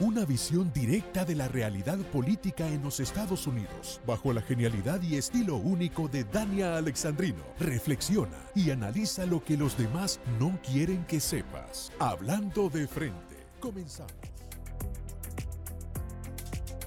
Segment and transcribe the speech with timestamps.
[0.00, 5.16] Una visión directa de la realidad política en los Estados Unidos, bajo la genialidad y
[5.16, 7.42] estilo único de Dania Alexandrino.
[7.58, 11.92] Reflexiona y analiza lo que los demás no quieren que sepas.
[11.98, 13.36] Hablando de frente.
[13.60, 14.14] Comenzamos.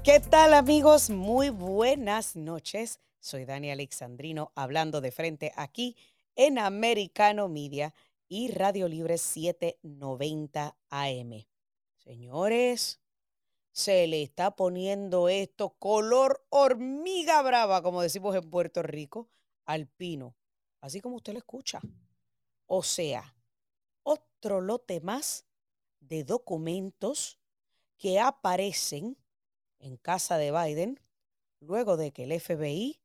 [0.04, 1.12] ¿Qué tal amigos?
[1.12, 3.00] Muy buenas noches.
[3.20, 5.96] Soy Dani Alexandrino hablando de frente aquí
[6.36, 7.94] en Americano Media
[8.28, 11.46] y Radio Libre 790 AM.
[12.04, 13.03] Señores,
[13.74, 19.30] se le está poniendo esto color hormiga brava, como decimos en Puerto Rico,
[19.66, 20.36] al pino,
[20.80, 21.82] así como usted lo escucha.
[22.68, 23.36] O sea,
[24.04, 25.48] otro lote más
[26.00, 27.40] de documentos
[27.98, 29.18] que aparecen
[29.80, 31.00] en casa de Biden
[31.60, 33.02] luego de que el FBI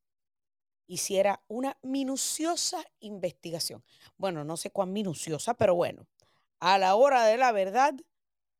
[0.85, 3.83] hiciera una minuciosa investigación.
[4.17, 6.05] Bueno, no sé cuán minuciosa, pero bueno,
[6.59, 7.95] a la hora de la verdad,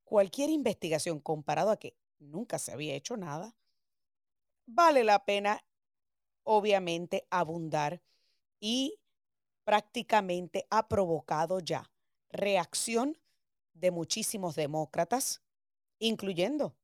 [0.09, 3.55] cualquier investigación comparado a que nunca se había hecho nada,
[4.65, 5.63] vale la pena,
[6.41, 8.01] obviamente, abundar
[8.59, 8.99] y
[9.63, 11.91] prácticamente ha provocado ya
[12.31, 13.19] reacción
[13.73, 15.43] de muchísimos demócratas,
[15.99, 16.75] incluyendo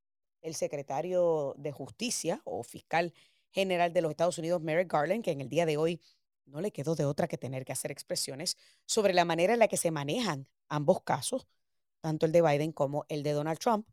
[0.43, 3.11] el secretario de Justicia o fiscal
[3.49, 5.99] general de los Estados Unidos, Merrick Garland, que en el día de hoy
[6.45, 9.67] no le quedó de otra que tener que hacer expresiones sobre la manera en la
[9.67, 11.47] que se manejan ambos casos,
[12.05, 13.87] tanto el de Biden como el de Donald Trump.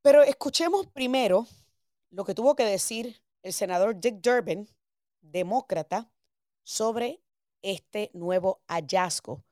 [0.00, 1.48] Pero escuchemos primero
[2.10, 4.68] lo que tuvo que decir el senador Dick Durbin,
[5.20, 6.08] demócrata,
[6.62, 7.20] sobre
[7.62, 9.42] este nuevo hallazgo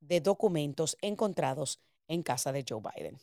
[0.00, 3.18] de documentos encontrados en casa de Joe Biden.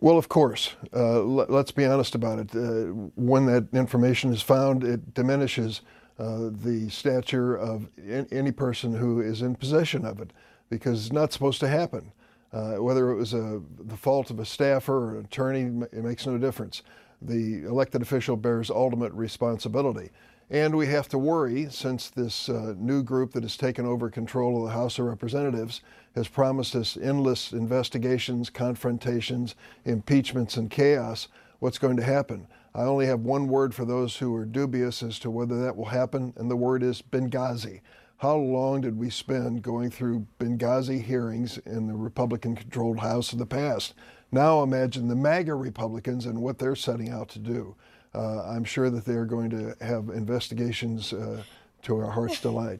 [0.00, 0.74] Well, of course.
[0.92, 2.52] Uh, let's be honest about it.
[2.52, 5.82] Uh, when that information is found, it diminishes
[6.18, 7.88] uh, the stature of
[8.32, 10.32] any person who is in possession of it
[10.68, 12.12] because it's not supposed to happen.
[12.52, 16.26] Uh, whether it was a, the fault of a staffer or an attorney, it makes
[16.26, 16.82] no difference.
[17.22, 20.10] The elected official bears ultimate responsibility.
[20.50, 24.58] And we have to worry since this uh, new group that has taken over control
[24.58, 25.80] of the House of Representatives
[26.14, 29.54] has promised us endless investigations, confrontations,
[29.86, 31.28] impeachments, and chaos.
[31.60, 32.48] What's going to happen?
[32.74, 35.86] I only have one word for those who are dubious as to whether that will
[35.86, 37.80] happen, and the word is Benghazi.
[38.22, 43.40] How long did we spend going through Benghazi hearings in the Republican controlled House of
[43.40, 43.94] the past?
[44.30, 47.74] Now imagine the MAGA Republicans and what they're setting out to do.
[48.14, 51.42] Uh, I'm sure that they're going to have investigations uh,
[51.82, 52.78] to our heart's delight.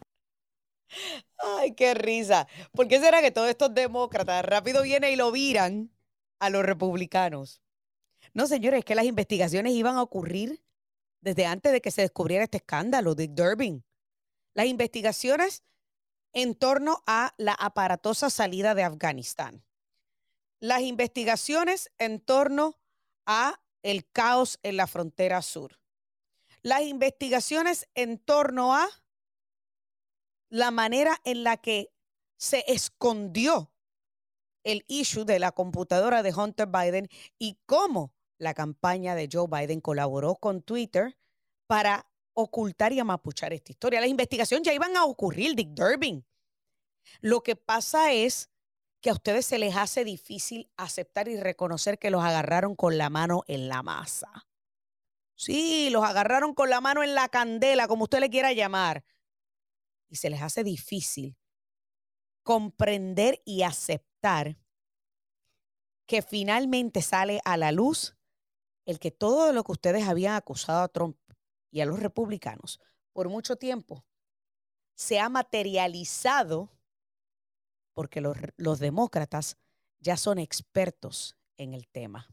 [1.43, 2.47] Ay, qué risa.
[2.73, 5.91] ¿Por qué será que todos estos demócratas rápido vienen y lo viran
[6.39, 7.61] a los republicanos?
[8.33, 10.63] No, señores, es que las investigaciones iban a ocurrir
[11.21, 13.83] desde antes de que se descubriera este escándalo, de Durbin.
[14.55, 15.63] Las investigaciones
[16.33, 19.65] en torno a la aparatosa salida de Afganistán.
[20.61, 22.79] Las investigaciones en torno
[23.27, 25.79] a el caos en la frontera sur.
[26.63, 28.89] Las investigaciones en torno a
[30.49, 31.93] la manera en la que
[32.37, 33.73] se escondió
[34.65, 37.09] el issue de la computadora de Hunter Biden
[37.39, 41.17] y cómo la campaña de Joe Biden colaboró con Twitter
[41.67, 44.01] para ocultar y amapuchar esta historia.
[44.01, 46.25] Las investigaciones ya iban a ocurrir, Dick Durbin.
[47.21, 48.51] Lo que pasa es
[49.01, 53.11] que a ustedes se les hace difícil aceptar y reconocer que los agarraron con la
[53.11, 54.47] mano en la masa.
[55.35, 59.05] Sí, los agarraron con la mano en la candela, como usted le quiera llamar.
[60.09, 61.37] Y se les hace difícil
[62.45, 64.57] comprender y aceptar
[66.07, 68.17] que finalmente sale a la luz
[68.85, 71.17] el que todo lo que ustedes habían acusado a Trump
[71.73, 72.79] y a los republicanos
[73.13, 74.05] por mucho tiempo
[74.95, 76.71] se ha materializado
[77.95, 79.57] porque los, demócratas
[79.99, 82.29] ya son expertos en el tema.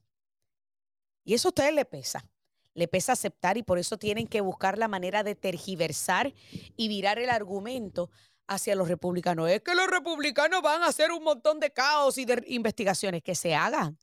[1.23, 2.25] Y eso a ustedes le pesa.
[2.73, 6.33] Le pesa aceptar y por eso tienen que buscar la manera de tergiversar
[6.77, 8.09] y virar el argumento
[8.47, 9.49] hacia los republicanos.
[9.49, 13.35] Es que los republicanos van a hacer un montón de caos y de investigaciones que
[13.35, 13.97] se hagan.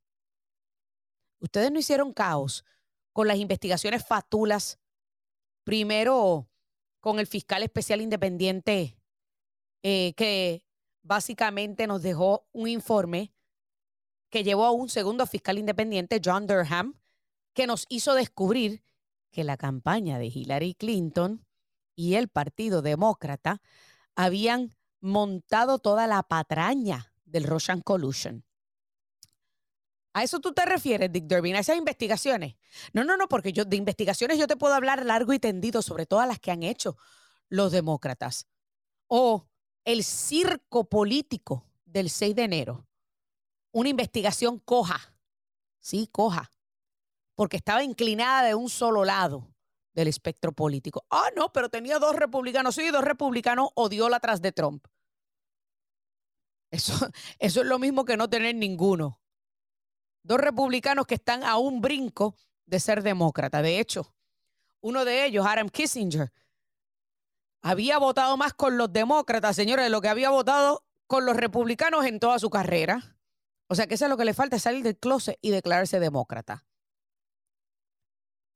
[1.41, 2.65] Ustedes no hicieron caos
[3.13, 4.79] con las investigaciones fatulas.
[5.67, 6.49] Primero
[7.01, 9.01] con el fiscal especial independiente
[9.83, 10.65] eh, que
[11.03, 13.35] básicamente nos dejó un informe
[14.31, 17.01] que llevó a un segundo fiscal independiente, John Durham,
[17.53, 18.85] que nos hizo descubrir
[19.33, 21.45] que la campaña de Hillary Clinton
[21.97, 23.61] y el Partido Demócrata
[24.15, 28.45] habían montado toda la patraña del Russian Collusion.
[30.17, 31.57] ¿A eso tú te refieres, Dick Durbin?
[31.57, 32.57] ¿A esas investigaciones?
[32.95, 36.07] No, no, no, porque yo de investigaciones yo te puedo hablar largo y tendido sobre
[36.07, 36.97] todas las que han hecho
[37.51, 38.47] los demócratas.
[39.09, 39.47] O
[39.85, 42.87] el circo político del 6 de enero.
[43.73, 45.15] Una investigación coja.
[45.81, 46.51] Sí, coja.
[47.35, 49.55] Porque estaba inclinada de un solo lado
[49.93, 51.05] del espectro político.
[51.11, 52.75] Ah, no, pero tenía dos republicanos.
[52.75, 53.69] Sí, dos republicanos
[54.23, 54.87] tras de Trump.
[56.71, 56.95] Eso,
[57.39, 59.21] eso es lo mismo que no tener ninguno.
[60.27, 62.35] Dos republicanos que están a un brinco
[62.67, 63.63] de ser demócrata.
[63.63, 64.13] De hecho,
[64.81, 66.33] uno de ellos, Adam Kissinger,
[67.63, 72.05] había votado más con los demócratas, señores, de lo que había votado con los republicanos
[72.07, 73.17] en toda su carrera.
[73.69, 76.67] O sea que eso es lo que le falta, salir del closet y declararse demócrata.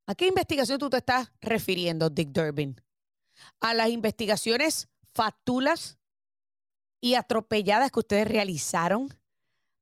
[0.06, 2.80] ¿A qué investigación tú te estás refiriendo, Dick Durbin?
[3.60, 6.00] ¿A las investigaciones fatulas
[7.00, 9.16] y atropelladas que ustedes realizaron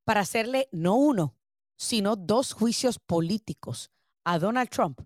[0.04, 1.37] para hacerle no uno,
[1.78, 3.90] sino dos juicios políticos
[4.24, 5.00] a Donald Trump?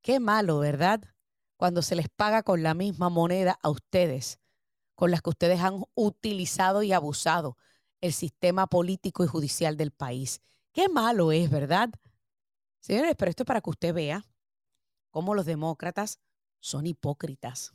[0.00, 1.02] Qué malo, ¿verdad?
[1.56, 4.38] Cuando se les paga con la misma moneda a ustedes,
[4.94, 7.58] con las que ustedes han utilizado y abusado
[8.00, 10.40] el sistema político y judicial del país.
[10.72, 11.90] Qué malo es, ¿verdad?
[12.78, 14.24] Señores, pero esto es para que usted vea
[15.10, 16.20] cómo los demócratas
[16.60, 17.74] son hipócritas.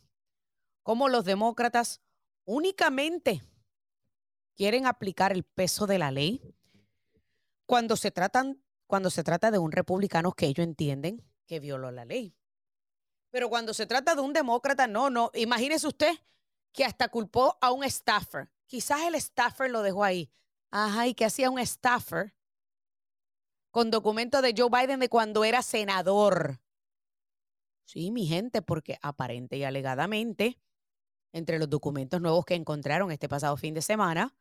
[0.82, 2.02] Cómo los demócratas
[2.46, 3.42] únicamente
[4.56, 6.56] quieren aplicar el peso de la ley
[7.66, 12.06] cuando se tratan cuando se trata de un republicano que ellos entienden que violó la
[12.06, 12.36] ley.
[13.32, 15.32] Pero cuando se trata de un demócrata, no, no.
[15.34, 16.14] Imagínese usted
[16.72, 18.52] que hasta culpó a un staffer.
[18.68, 20.32] Quizás el staffer lo dejó ahí.
[20.70, 22.36] Ajá, ¿y qué hacía un staffer
[23.72, 26.60] con documentos de Joe Biden de cuando era senador?
[27.86, 30.60] Sí, mi gente, porque aparente y alegadamente
[31.32, 34.36] entre los documentos nuevos que encontraron este pasado fin de semana,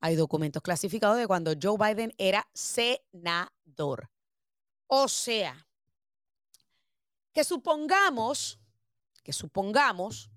[0.00, 4.10] hay documentos clasificados de cuando Joe Biden era senador.
[4.86, 5.66] O sea,
[7.32, 8.58] que supongamos,
[9.22, 10.30] que supongamos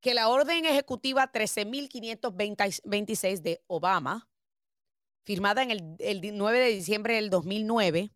[0.00, 4.28] que la orden ejecutiva 13.526 de Obama,
[5.22, 8.10] firmada en el, el 9 de diciembre del 2009,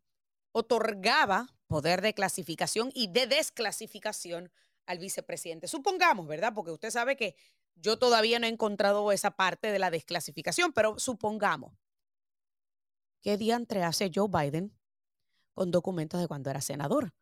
[0.52, 4.50] otorgaba poder de clasificación y de desclasificación
[4.86, 5.68] al vicepresidente.
[5.68, 6.54] Supongamos, ¿verdad?
[6.54, 7.36] Porque usted sabe que
[7.76, 11.72] yo todavía no he encontrado esa parte de la desclasificación, pero supongamos.
[13.20, 14.76] ¿Qué diantre hace Joe Biden
[15.54, 17.14] con documentos de cuando era senador?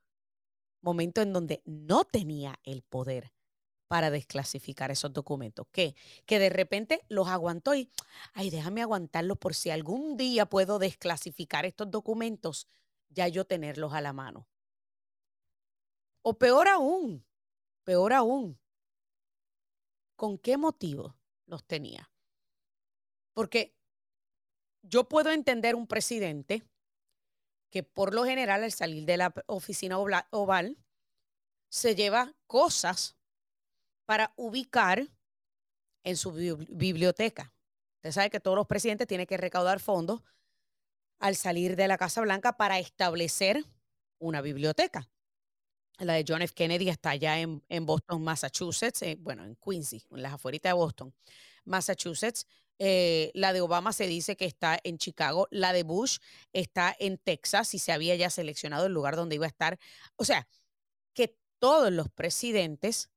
[0.81, 3.33] Momento en donde no tenía el poder
[3.87, 5.67] para desclasificar esos documentos.
[5.71, 5.95] ¿Qué?
[6.27, 7.91] Que de repente los aguantó y,
[8.33, 12.67] ay, déjame aguantarlos por si algún día puedo desclasificar estos documentos,
[13.11, 14.49] ya yo tenerlos a la mano.
[16.23, 17.25] O peor aún,
[17.85, 18.59] Peor aún,
[20.23, 21.17] ¿con qué motivo
[21.47, 22.09] los tenía?
[23.35, 23.75] Porque
[24.83, 26.63] yo puedo entender un presidente
[27.73, 30.79] que por lo general al salir de la oficina oval
[31.73, 33.17] se lleva cosas
[34.07, 35.09] para ubicar
[36.05, 37.53] en su biblioteca.
[37.97, 40.23] Usted sabe que todos los presidentes tienen que recaudar fondos
[41.19, 43.65] al salir de la Casa Blanca para establecer
[44.21, 45.11] una biblioteca.
[45.99, 46.55] La de John F.
[46.55, 51.15] Kennedy está allá en, Boston, Massachusetts, eh, bueno, en Quincy, en las afueritas de Boston,
[51.65, 52.47] Massachusetts.
[52.79, 55.47] Eh, la de Obama se dice que está en Chicago.
[55.51, 56.19] La de Bush
[56.53, 59.79] está en Texas y se había ya seleccionado el lugar donde iba a estar.
[60.17, 60.49] O sea,
[61.15, 63.11] que todos los presidentes,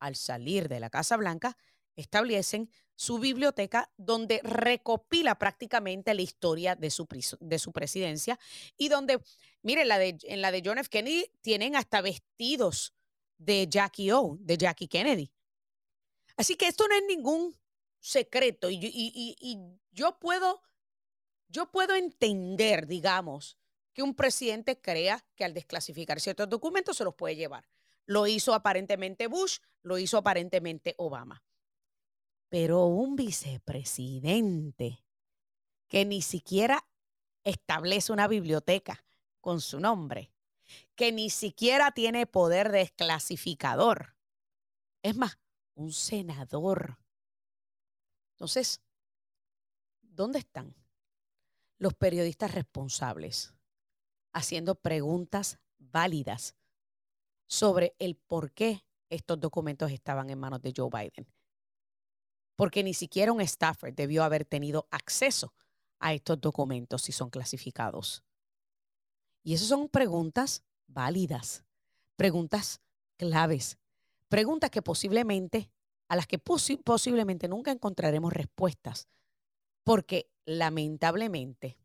[0.00, 1.56] al salir de la Casa Blanca,
[1.96, 7.08] establecen su biblioteca donde recopila prácticamente la historia de su,
[7.40, 8.38] de su presidencia
[8.76, 9.18] y donde,
[9.62, 10.90] miren, la de, en la de John F.
[10.90, 12.92] Kennedy tienen hasta vestidos
[13.38, 15.32] de Jackie O, de Jackie Kennedy.
[16.36, 17.56] Así que esto no es ningún
[18.00, 19.58] secreto y, y
[19.92, 20.60] yo puedo,
[21.48, 23.56] yo puedo entender, digamos,
[23.94, 27.66] que un presidente crea que al desclasificar ciertos documentos se los puede llevar.
[28.04, 31.42] Lo hizo aparentemente Bush, lo hizo aparentemente Obama.
[32.50, 35.02] Pero un vicepresidente
[35.88, 36.86] que ni siquiera
[37.42, 39.04] establece una biblioteca
[39.40, 40.32] con su nombre,
[40.94, 44.14] que ni siquiera tiene poder desclasificador.
[45.02, 45.38] Es más,
[45.74, 46.98] un senador.
[48.32, 48.82] Entonces,
[50.02, 50.74] ¿dónde están
[51.78, 53.54] los periodistas responsables
[54.32, 56.54] haciendo preguntas válidas
[57.46, 61.26] sobre el por qué estos documentos estaban en manos de Joe Biden?
[62.60, 65.54] Porque ni siquiera un staffer debió haber tenido acceso
[65.98, 68.22] a estos documentos si son clasificados?
[69.42, 71.64] Y esas son preguntas válidas,
[72.16, 72.82] preguntas
[73.16, 73.78] claves,
[74.28, 75.70] preguntas que posiblemente,
[76.06, 79.08] a las que posiblemente nunca encontraremos respuestas,
[79.82, 81.78] porque lamentablemente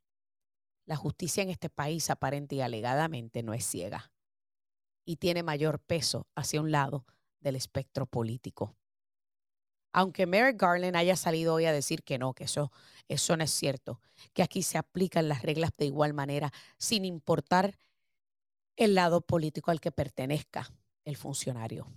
[0.83, 4.11] la justicia en este país aparente y alegadamente no es ciega
[5.05, 7.05] y tiene mayor peso hacia un lado
[7.39, 8.75] del espectro político.
[9.97, 12.69] Aunque Merrick Garland haya salido hoy a decir que no, que eso,
[13.07, 14.01] eso no es cierto,
[14.33, 17.79] que aquí se aplican las reglas de igual manera, sin importar
[18.75, 20.69] el lado político al que pertenezca
[21.05, 21.87] el funcionario.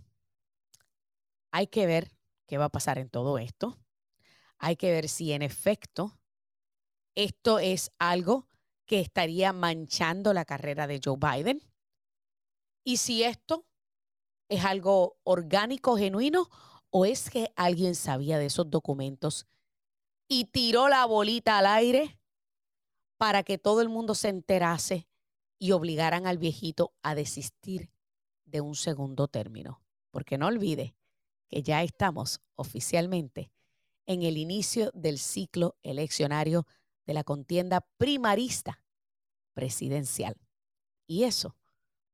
[1.50, 2.12] Hay que ver
[2.47, 3.76] qué va a pasar en todo esto.
[4.59, 6.21] Hay que ver si en efecto
[7.17, 8.47] esto es algo
[8.87, 11.61] que estaría manchando la carrera de Joe Biden.
[12.85, 13.67] Y si esto
[14.49, 16.49] es algo orgánico, genuino,
[16.90, 19.47] ¿O es que alguien sabía de esos documentos
[20.26, 22.18] y tiró la bolita al aire
[23.18, 25.09] para que todo el mundo se enterase
[25.59, 27.90] y obligaran al viejito a desistir
[28.45, 29.83] de un segundo término?
[30.11, 30.95] Porque no olvide
[31.49, 33.52] que ya estamos oficialmente
[34.07, 36.66] en el inicio del ciclo eleccionario
[37.07, 38.83] de la contienda primarista
[39.54, 40.37] presidencial.
[41.07, 41.57] Y eso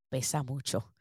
[0.08, 0.93] pesa mucho.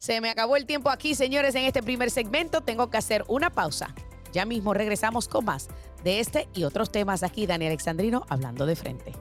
[0.00, 2.62] Se me acabó el tiempo aquí, señores, en este primer segmento.
[2.62, 3.94] Tengo que hacer una pausa.
[4.32, 5.68] Ya mismo regresamos con más
[6.02, 7.46] de este y otros temas aquí.
[7.46, 9.12] Dani Alexandrino hablando de frente.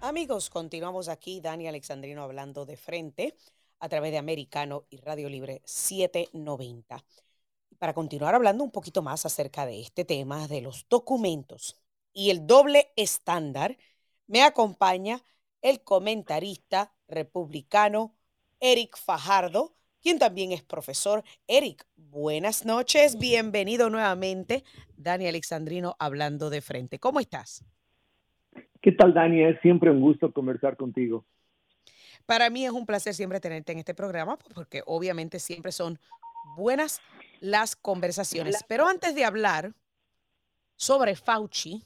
[0.00, 1.40] Amigos, continuamos aquí.
[1.40, 3.34] Dani Alexandrino hablando de frente
[3.80, 7.04] a través de Americano y Radio Libre 790.
[7.80, 11.80] Para continuar hablando un poquito más acerca de este tema de los documentos
[12.12, 13.76] y el doble estándar,
[14.28, 15.20] me acompaña
[15.64, 18.14] el comentarista republicano
[18.60, 21.24] Eric Fajardo, quien también es profesor.
[21.48, 24.62] Eric, buenas noches, bienvenido nuevamente.
[24.98, 26.98] Dani Alexandrino hablando de frente.
[26.98, 27.64] ¿Cómo estás?
[28.82, 29.42] ¿Qué tal, Dani?
[29.42, 31.24] Es siempre un gusto conversar contigo.
[32.26, 35.98] Para mí es un placer siempre tenerte en este programa, porque obviamente siempre son
[36.58, 37.00] buenas
[37.40, 38.62] las conversaciones.
[38.68, 39.72] Pero antes de hablar
[40.76, 41.84] sobre Fauci,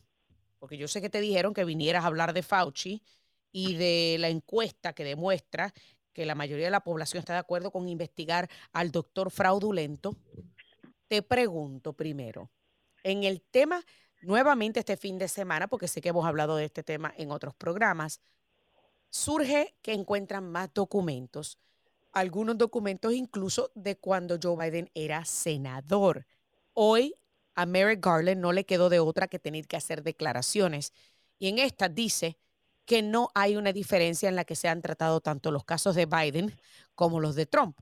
[0.58, 3.02] porque yo sé que te dijeron que vinieras a hablar de Fauci,
[3.58, 5.74] y de la encuesta que demuestra
[6.12, 10.16] que la mayoría de la población está de acuerdo con investigar al doctor fraudulento,
[11.08, 12.52] te pregunto primero,
[13.02, 13.84] en el tema,
[14.22, 17.52] nuevamente este fin de semana, porque sé que hemos hablado de este tema en otros
[17.52, 18.20] programas,
[19.10, 21.58] surge que encuentran más documentos,
[22.12, 26.26] algunos documentos incluso de cuando Joe Biden era senador.
[26.74, 27.16] Hoy
[27.56, 30.92] a Merrick Garland no le quedó de otra que tener que hacer declaraciones.
[31.40, 32.38] Y en esta dice
[32.88, 36.06] que no hay una diferencia en la que se han tratado tanto los casos de
[36.06, 36.50] Biden
[36.94, 37.76] como los de Trump.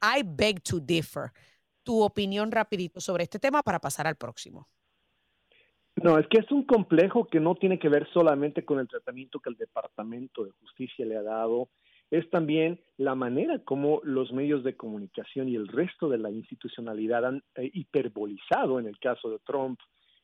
[0.00, 1.32] I beg to differ.
[1.82, 4.66] Tu opinión rapidito sobre este tema para pasar al próximo.
[6.02, 9.38] No, es que es un complejo que no tiene que ver solamente con el tratamiento
[9.38, 11.68] que el Departamento de Justicia le ha dado,
[12.10, 17.26] es también la manera como los medios de comunicación y el resto de la institucionalidad
[17.26, 19.78] han eh, hiperbolizado en el caso de Trump.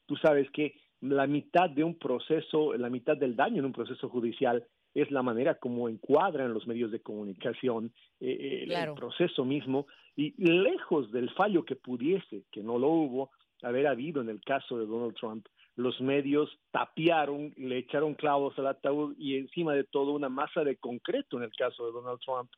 [0.06, 4.08] Tú sabes que la mitad de un proceso, la mitad del daño en un proceso
[4.08, 9.86] judicial es la manera como encuadran los medios de comunicación eh, el, proceso mismo.
[10.16, 13.30] Y lejos del fallo que pudiese, que no lo hubo,
[13.62, 15.46] haber habido en el caso de Donald Trump,
[15.76, 20.76] los medios tapiaron, le echaron clavos al ataúd y encima de todo una masa de
[20.76, 22.50] concreto en el caso de Donald Trump.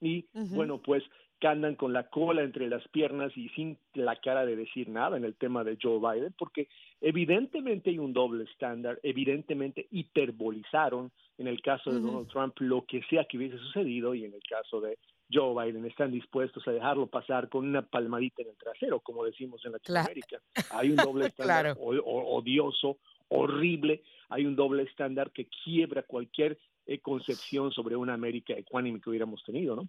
[0.00, 1.04] Y bueno, pues
[1.42, 5.16] que andan con la cola entre las piernas y sin la cara de decir nada
[5.16, 6.68] en el tema de Joe Biden, porque
[7.00, 13.02] evidentemente hay un doble estándar, evidentemente hiperbolizaron en el caso de Donald Trump lo que
[13.10, 14.98] sea que hubiese sucedido y en el caso de
[15.32, 19.60] Joe Biden están dispuestos a dejarlo pasar con una palmadita en el trasero, como decimos
[19.64, 20.38] en Latinoamérica.
[20.70, 26.56] Hay un doble estándar odioso, horrible, hay un doble estándar que quiebra cualquier
[26.86, 29.88] eh, concepción sobre una América ecuánime que hubiéramos tenido, ¿no?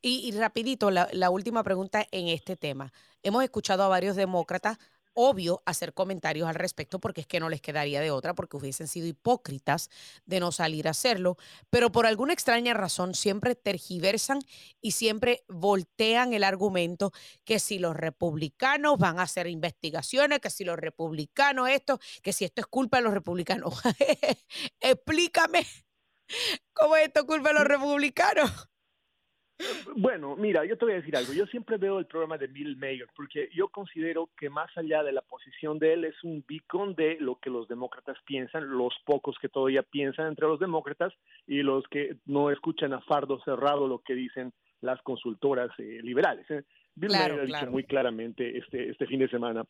[0.00, 2.92] Y, rapidito, la, la, última pregunta en este tema.
[3.22, 4.78] Hemos escuchado a varios demócratas,
[5.16, 8.86] obvio, hacer comentarios al respecto porque es que no les quedaría de otra, porque hubiesen
[8.86, 9.88] sido hipócritas
[10.26, 11.38] de no salir a hacerlo,
[11.70, 14.40] pero por alguna extraña razón siempre tergiversan
[14.82, 17.12] y siempre voltean el argumento
[17.44, 22.44] que si los republicanos van a hacer investigaciones, que si los republicanos esto, que si
[22.44, 23.74] esto es culpa de los republicanos.
[24.80, 25.66] Explícame
[26.74, 28.68] cómo esto es culpa de los republicanos.
[29.96, 31.32] Bueno, mira, yo te voy a decir algo.
[31.32, 35.12] Yo siempre veo el programa de Bill Mayer porque yo considero que más allá de
[35.12, 39.36] la posición de él es un beacon de lo que los demócratas piensan, los pocos
[39.40, 41.14] que todavía piensan entre los demócratas
[41.46, 46.50] y los que no escuchan a fardo cerrado lo que dicen las consultoras eh, liberales.
[46.50, 46.64] ¿eh?
[46.94, 49.64] Bill Mayer ha dicho muy claramente este, este fin de semana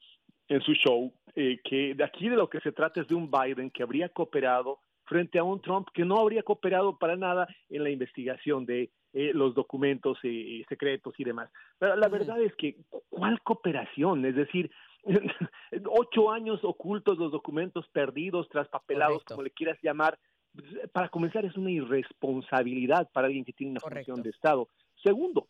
[0.49, 3.31] en su show eh, que de aquí de lo que se trata es de un
[3.31, 7.85] Biden que habría cooperado frente a un Trump que no habría cooperado para nada en
[7.85, 11.49] la investigación de eh, los documentos eh, secretos y demás.
[11.78, 12.76] Pero la verdad es que,
[13.08, 14.26] ¿cuál cooperación?
[14.26, 14.70] Es decir,
[15.90, 20.18] ocho años ocultos, los documentos perdidos, traspapelados, como le quieras llamar,
[20.92, 24.68] para comenzar es una irresponsabilidad para alguien que tiene una función de Estado.
[25.02, 25.49] Segundo,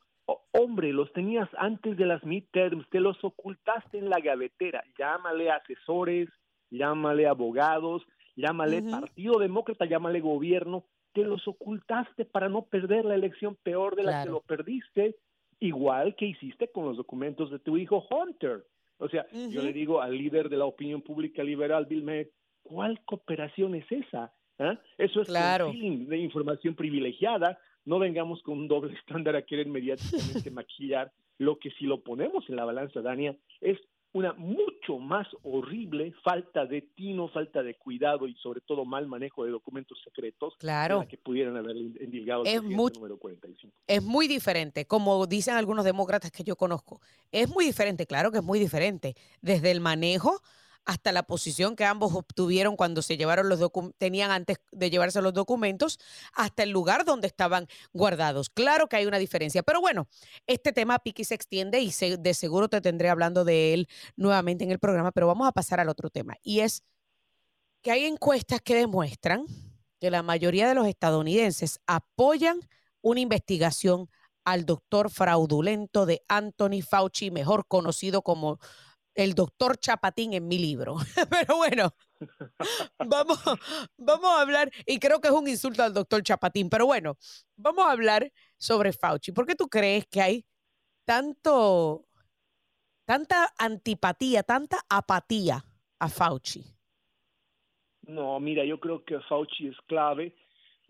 [0.52, 6.28] hombre, los tenías antes de las midterms, te los ocultaste en la gavetera, llámale asesores,
[6.70, 8.06] llámale abogados,
[8.36, 10.84] llámale Partido Demócrata, llámale gobierno,
[11.16, 15.16] te los ocultaste para no perder la elección peor de la que lo perdiste,
[15.60, 18.66] igual que hiciste con los documentos de tu hijo Hunter.
[18.98, 22.30] O sea, yo le digo al líder de la opinión pública liberal, Bill
[22.62, 24.30] ¿cuál cooperación es esa?
[24.58, 24.78] ¿Ah?
[24.98, 25.70] Eso es claro.
[25.70, 27.58] un de información privilegiada.
[27.86, 32.46] No vengamos con un doble estándar a querer mediáticamente maquillar lo que si lo ponemos
[32.50, 33.78] en la balanza, Dania, es
[34.16, 39.44] una mucho más horrible falta de tino, falta de cuidado y sobre todo mal manejo
[39.44, 41.06] de documentos secretos claro.
[41.06, 43.74] que pudieran haber endilgado el número 45.
[43.86, 47.02] Es muy diferente, como dicen algunos demócratas que yo conozco.
[47.30, 49.14] Es muy diferente, claro que es muy diferente.
[49.42, 50.40] Desde el manejo
[50.86, 53.60] hasta la posición que ambos obtuvieron cuando se llevaron los
[53.98, 55.98] tenían antes de llevarse los documentos,
[56.32, 58.48] hasta el lugar donde estaban guardados.
[58.48, 60.08] Claro que hay una diferencia, pero bueno,
[60.46, 64.70] este tema Piqui se extiende y de seguro te tendré hablando de él nuevamente en
[64.70, 66.82] el programa, pero vamos a pasar al otro tema y es
[67.82, 69.46] que hay encuestas que demuestran
[70.00, 72.60] que la mayoría de los estadounidenses apoyan
[73.00, 74.08] una investigación
[74.44, 78.60] al doctor fraudulento de Anthony Fauci, mejor conocido como
[79.16, 80.96] el doctor Chapatín en mi libro.
[81.30, 81.94] Pero bueno,
[82.98, 83.42] vamos,
[83.96, 87.16] vamos a hablar, y creo que es un insulto al doctor Chapatín, pero bueno,
[87.56, 89.32] vamos a hablar sobre Fauci.
[89.32, 90.46] ¿Por qué tú crees que hay
[91.04, 92.06] tanto,
[93.04, 95.64] tanta antipatía, tanta apatía
[95.98, 96.64] a Fauci?
[98.02, 100.34] No, mira, yo creo que Fauci es clave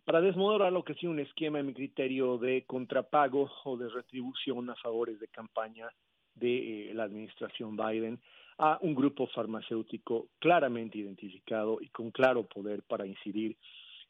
[0.04, 4.70] para desmodorar lo que sea un esquema, en mi criterio, de contrapago o de retribución
[4.70, 5.88] a favores de campaña
[6.36, 8.20] de eh, la administración Biden
[8.58, 13.56] a un grupo farmacéutico claramente identificado y con claro poder para incidir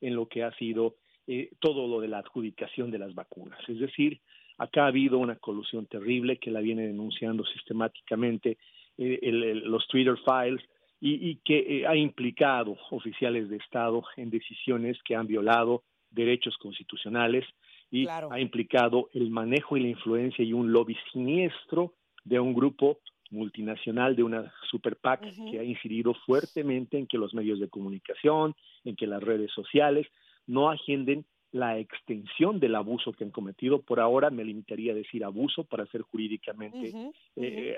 [0.01, 3.59] en lo que ha sido eh, todo lo de la adjudicación de las vacunas.
[3.69, 4.21] Es decir,
[4.59, 8.59] acá ha habido una colusión terrible que la viene denunciando sistemáticamente
[8.99, 9.33] eh,
[9.65, 10.63] los Twitter files
[11.01, 17.45] y, que ha implicado oficiales de Estado en decisiones que han violado derechos constitucionales
[17.91, 21.93] y ha implicado el manejo y la influencia y un lobby siniestro
[22.27, 22.99] de un grupo
[23.31, 28.55] multinacional, de una super PAC que ha incidido fuertemente en que los medios de comunicación,
[28.85, 30.07] en que las redes sociales
[30.47, 33.81] no agenden la extensión del abuso que han cometido.
[33.81, 36.93] Por ahora me limitaría a decir abuso para ser jurídicamente
[37.37, 37.77] eh,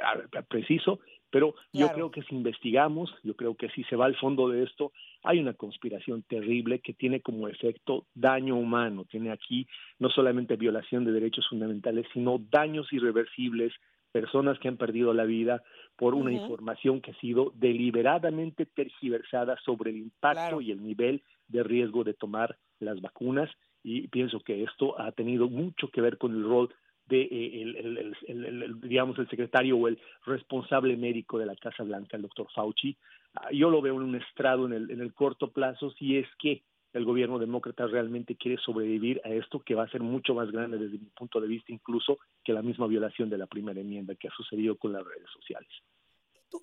[0.49, 4.49] preciso, pero yo creo que si investigamos, yo creo que si se va al fondo
[4.49, 9.67] de esto, hay una conspiración terrible que tiene como efecto daño humano, tiene aquí
[9.99, 13.73] no solamente violación de derechos fundamentales, sino daños irreversibles
[14.13, 15.63] personas que han perdido la vida
[15.97, 21.63] por una información que ha sido deliberadamente tergiversada sobre el impacto y el nivel de
[21.63, 23.51] riesgo de tomar las vacunas.
[23.83, 26.75] Y pienso que esto ha tenido mucho que ver con el rol
[27.07, 32.23] de eh, el, digamos el secretario o el responsable médico de la Casa Blanca, el
[32.23, 32.97] doctor Fauci.
[33.35, 36.29] Ah, yo lo veo en un estrado en el, en el corto plazo si es
[36.39, 40.51] que el gobierno demócrata realmente quiere sobrevivir a esto que va a ser mucho más
[40.51, 44.15] grande desde mi punto de vista incluso que la misma violación de la primera enmienda
[44.15, 45.69] que ha sucedido con las redes sociales.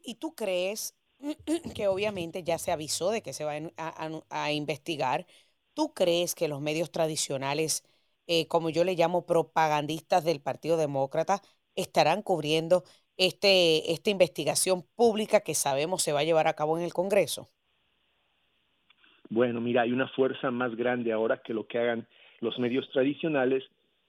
[0.03, 0.95] ¿Y tú crees
[1.75, 3.53] que obviamente ya se avisó de que se va
[4.29, 5.25] a, investigar?
[5.73, 7.83] ¿Tú crees que los medios tradicionales,
[8.27, 11.41] eh, como yo le llamo propagandistas del Partido Demócrata,
[11.75, 12.83] estarán cubriendo
[13.17, 17.49] este, esta investigación pública que sabemos se va a llevar a cabo en el Congreso?
[19.29, 22.07] Bueno, mira, hay una fuerza más grande ahora que lo que hagan
[22.41, 23.63] los medios tradicionales,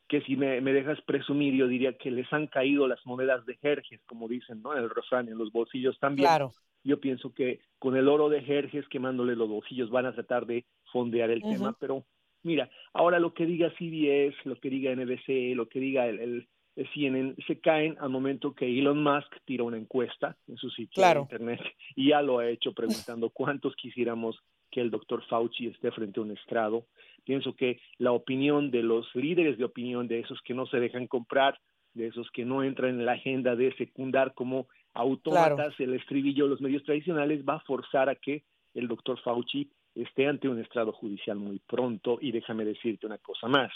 [0.08, 4.00] que si me, dejas presumir, yo diría que les han caído las monedas de Jerjes,
[4.06, 4.76] como dicen, ¿no?
[4.76, 6.28] En el refrán, en los bolsillos también.
[6.28, 6.52] Claro.
[6.84, 10.64] Yo pienso que con el oro de Jerjes quemándole los bolsillos van a tratar de
[10.92, 12.04] fondear el tema, pero
[12.44, 16.48] mira, ahora lo que diga CBS, lo que diga NBC, lo que diga el, el,
[16.92, 21.20] CNN, se caen al momento que Elon Musk tira una encuesta en su sitio de
[21.20, 21.60] internet
[21.96, 24.38] y ya lo ha hecho preguntando cuántos quisiéramos
[24.70, 26.86] que el doctor Fauci esté frente a un estrado.
[27.24, 31.06] Pienso que la opinión de los líderes de opinión, de esos que no se dejan
[31.06, 31.58] comprar,
[31.94, 36.50] de esos que no entran en la agenda de secundar como autómatas el estribillo de
[36.50, 40.92] los medios tradicionales, va a forzar a que el doctor Fauci esté ante un estrado
[40.92, 43.72] judicial muy pronto y déjame decirte una cosa más.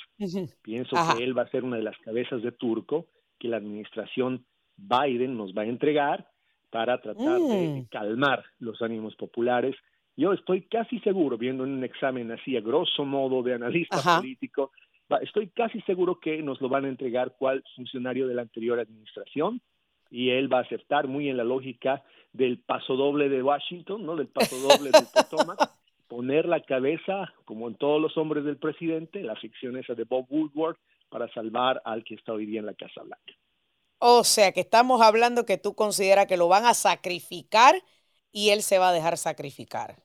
[0.63, 3.07] Pienso que él va a ser una de las cabezas de turco
[3.39, 4.45] que la administración
[4.77, 6.27] Biden nos va a entregar
[6.71, 7.85] para tratar de Mm.
[7.91, 9.75] calmar los ánimos populares.
[10.21, 14.19] Yo estoy casi seguro, viendo en un examen así a grosso modo de analista Ajá.
[14.19, 14.71] político,
[15.23, 19.63] estoy casi seguro que nos lo van a entregar cual funcionario de la anterior administración
[20.11, 22.05] y él va a aceptar muy en la lógica
[22.35, 24.15] del paso doble de Washington, ¿no?
[24.15, 25.59] Del paso doble del Potomac,
[26.07, 30.27] poner la cabeza, como en todos los hombres del presidente, la ficción esa de Bob
[30.29, 30.77] Woodward,
[31.09, 33.33] para salvar al que está hoy día en la Casa Blanca.
[34.01, 37.75] O sea, que estamos hablando que tú consideras que lo van a sacrificar
[38.33, 39.97] y él se va a dejar sacrificar.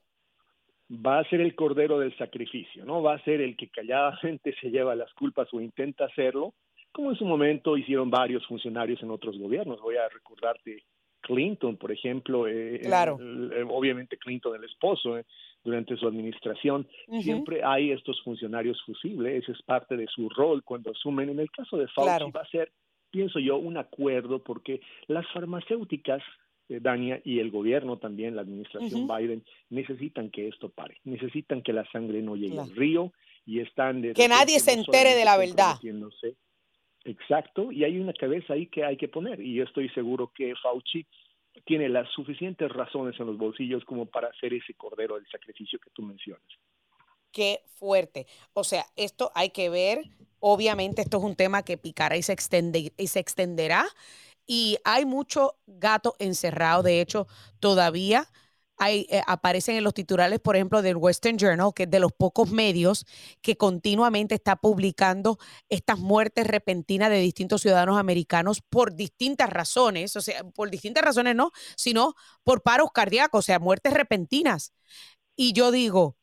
[0.90, 3.02] Va a ser el cordero del sacrificio, ¿no?
[3.02, 6.54] Va a ser el que calladamente se lleva las culpas o intenta hacerlo,
[6.92, 9.82] como en su momento hicieron varios funcionarios en otros gobiernos.
[9.82, 10.84] Voy a recordarte
[11.22, 13.18] Clinton, por ejemplo, eh, Claro.
[13.20, 15.26] el- el- obviamente Clinton, el esposo, eh,
[15.64, 16.88] durante su administración,
[17.24, 21.30] siempre hay estos funcionarios fusibles, ese es parte de su rol cuando asumen.
[21.30, 22.32] En el caso de Fauci Claro.
[22.32, 22.72] va a ser,
[23.10, 26.28] pienso yo, un acuerdo porque las farmacéuticas, eh,
[26.68, 29.16] Dania, y el gobierno también, la administración Ujú.
[29.16, 32.70] Biden, necesitan que esto pare, necesitan que la sangre no llegue Claro.
[32.70, 33.14] al río
[33.46, 35.76] y están de Que nadie se entere de la verdad.
[37.08, 40.56] Exacto, y hay una cabeza ahí que hay que poner y yo estoy seguro que
[40.56, 41.06] Fauci
[41.66, 45.92] tiene las suficientes razones en los bolsillos como para hacer ese cordero del sacrificio que
[45.92, 46.44] tú mencionas.
[47.32, 48.26] Qué fuerte.
[48.54, 50.00] O sea, esto hay que ver.
[50.40, 53.86] Obviamente, esto es un tema que picará y se, extende- y se extenderá.
[54.48, 56.84] Y hay mucho gato encerrado.
[56.84, 57.28] De hecho,
[57.60, 58.30] todavía
[58.78, 62.12] hay, eh, aparecen en los titulares, por ejemplo, del Western Journal, que es de los
[62.12, 63.06] pocos medios
[63.42, 70.16] que continuamente está publicando estas muertes repentinas de distintos ciudadanos americanos por distintas razones.
[70.16, 74.74] O sea, por distintas razones no, sino por paros cardíacos, o sea, muertes repentinas.
[75.36, 76.18] Y yo digo,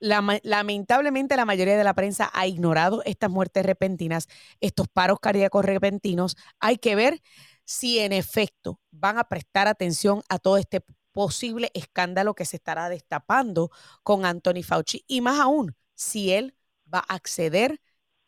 [0.00, 4.28] lama- lamentablemente la mayoría de la prensa ha ignorado estas muertes repentinas,
[4.60, 6.36] estos paros cardíacos repentinos.
[6.60, 7.20] Hay que ver
[7.64, 10.82] si en efecto van a prestar atención a todo este
[11.12, 13.70] posible escándalo que se estará destapando
[14.02, 16.54] con Anthony Fauci y más aún si él
[16.92, 17.80] va a acceder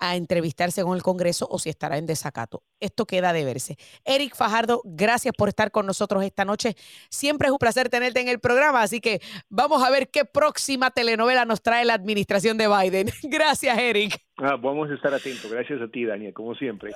[0.03, 2.65] a entrevistarse con el Congreso o si estará en desacato.
[2.81, 3.77] Esto queda de verse.
[4.05, 6.75] Eric Fajardo, gracias por estar con nosotros esta noche.
[7.09, 10.91] Siempre es un placer tenerte en el programa, así que vamos a ver qué próxima
[10.91, 13.11] telenovela nos trae la administración de Biden.
[13.23, 14.21] Gracias, Eric.
[14.39, 15.49] Ah, vamos a estar atentos.
[15.49, 16.93] Gracias a ti, Dania, como siempre.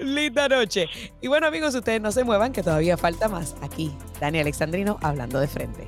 [0.00, 0.86] Linda noche.
[1.20, 3.56] Y bueno, amigos, ustedes no se muevan, que todavía falta más.
[3.60, 5.84] Aquí, Dani Alexandrino hablando de frente.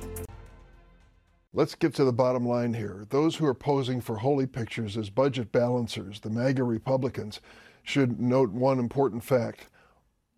[1.51, 3.07] Let's get to the bottom line here.
[3.09, 7.39] Those who are posing for holy pictures as budget balancers, the MAGA Republicans,
[7.81, 9.67] should note one important fact.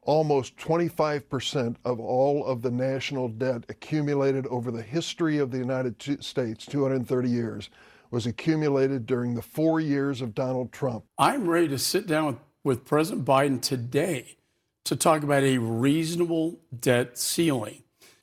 [0.03, 6.23] Almost 25% of all of the national debt accumulated over the history of the United
[6.23, 7.69] States, 230 years,
[8.09, 11.03] was accumulated during the four years of Donald Trump.
[11.17, 14.37] I'm ready to sit down with, with President Biden today
[14.85, 17.80] to talk about a reasonable debt ceiling,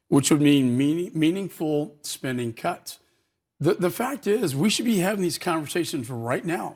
[0.09, 2.99] which would mean meaning, meaningful spending cuts.
[3.61, 6.75] The, the fact is, we should be having these conversations right now.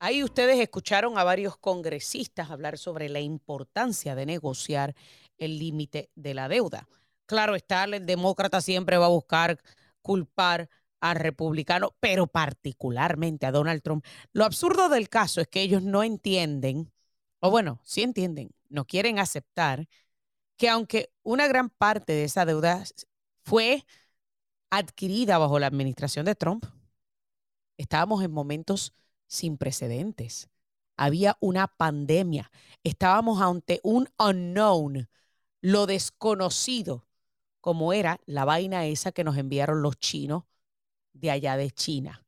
[0.00, 4.96] Ahí ustedes escucharon a varios congresistas hablar sobre la importancia de negociar
[5.38, 6.88] el límite de la deuda.
[7.24, 9.60] Claro está, el demócrata siempre va a buscar
[10.00, 10.68] culpar
[11.02, 14.06] al republicano, pero particularmente a Donald Trump.
[14.32, 16.92] Lo absurdo del caso es que ellos no entienden,
[17.40, 19.88] o bueno, sí entienden, no quieren aceptar
[20.56, 22.84] que aunque una gran parte de esa deuda
[23.44, 23.84] fue
[24.70, 26.66] adquirida bajo la administración de Trump,
[27.76, 28.94] estábamos en momentos
[29.26, 30.48] sin precedentes.
[30.96, 32.52] Había una pandemia.
[32.84, 35.08] Estábamos ante un unknown,
[35.62, 37.08] lo desconocido,
[37.60, 40.44] como era la vaina esa que nos enviaron los chinos
[41.12, 42.24] de allá de China.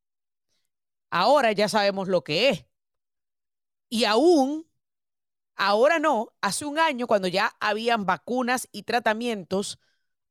[1.11, 2.67] Ahora ya sabemos lo que es.
[3.89, 4.67] Y aún,
[5.55, 9.79] ahora no, hace un año cuando ya habían vacunas y tratamientos,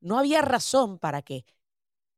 [0.01, 1.45] no había razón para que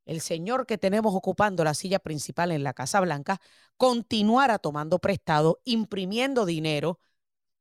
[0.05, 3.39] el señor que tenemos ocupando la silla principal en la Casa Blanca
[3.77, 6.99] continuara tomando prestado, imprimiendo dinero,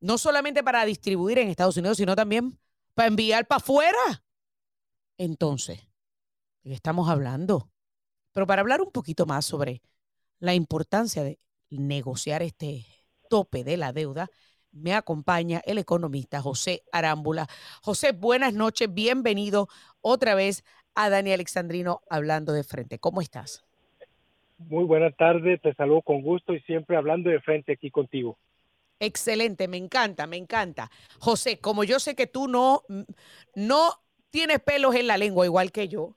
[0.01, 2.59] no solamente para distribuir en Estados Unidos, sino también
[2.95, 4.25] para enviar para afuera.
[5.17, 5.81] Entonces,
[6.63, 7.71] ¿de qué estamos hablando?
[8.35, 9.81] Pero para hablar un poquito más sobre
[10.41, 11.39] la importancia de
[11.71, 12.85] negociar este
[13.31, 14.29] tope de la deuda,
[14.73, 17.47] me acompaña el economista José Arámbula.
[17.81, 19.69] José, buenas noches, bienvenido
[20.01, 20.65] otra vez
[20.97, 22.99] a Dani Alexandrino hablando de frente.
[22.99, 23.65] ¿Cómo estás?
[24.59, 28.37] Muy buena tarde, te saludo con gusto y siempre hablando de frente aquí contigo.
[28.99, 30.91] Excelente, me encanta, me encanta.
[31.21, 32.83] José, como yo sé que tú no,
[33.55, 34.04] no
[34.35, 36.17] tienes pelos en la lengua igual que yo,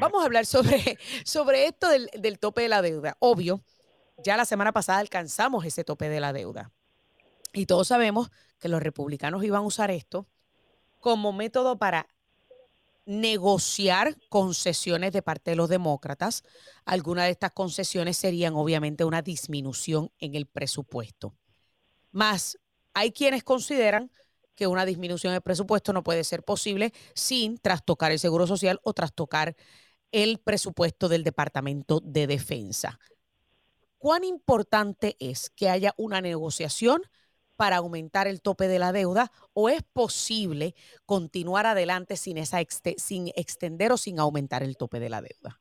[0.00, 3.16] vamos a hablar sobre, sobre esto del, del tope de la deuda.
[3.18, 3.60] Obvio,
[4.22, 6.70] ya la semana pasada alcanzamos ese tope de la deuda.
[7.52, 10.28] Y todos sabemos que los republicanos iban a usar esto
[11.00, 12.06] como método para
[13.04, 16.44] negociar concesiones de parte de los demócratas.
[16.84, 21.34] Algunas de estas concesiones serían obviamente una disminución en el presupuesto.
[22.12, 22.60] Más,
[22.94, 24.12] hay quienes consideran
[24.56, 28.92] que una disminución del presupuesto no puede ser posible sin trastocar el Seguro Social o
[28.92, 29.54] trastocar
[30.10, 32.98] el presupuesto del Departamento de Defensa.
[33.98, 37.02] ¿Cuán importante es que haya una negociación
[37.56, 40.74] para aumentar el tope de la deuda o es posible
[41.06, 42.58] continuar adelante sin, esa
[42.96, 45.60] sin extender o sin aumentar el tope de la deuda?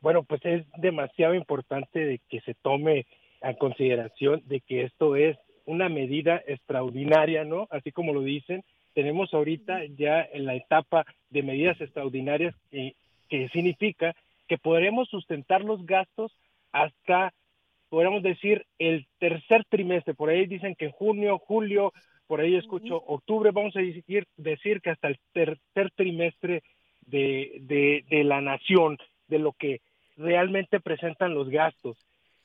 [0.00, 3.06] Bueno, pues es demasiado importante de que se tome
[3.42, 7.66] en consideración de que esto es una medida extraordinaria, ¿no?
[7.70, 12.94] Así como lo dicen, tenemos ahorita ya en la etapa de medidas extraordinarias que,
[13.28, 14.14] que significa
[14.48, 16.32] que podremos sustentar los gastos
[16.72, 17.32] hasta
[17.90, 20.14] podríamos decir, el tercer trimestre.
[20.14, 21.92] Por ahí dicen que junio, julio,
[22.26, 26.62] por ahí escucho octubre, vamos a decir, decir que hasta el tercer trimestre
[27.02, 28.96] de, de, la nación,
[29.26, 29.80] de lo que
[30.16, 31.98] realmente presentan los gastos.